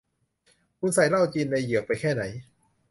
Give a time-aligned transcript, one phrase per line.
[0.79, 2.23] คุณใส่เหล้าจินในเหยือกไปแค่ไหน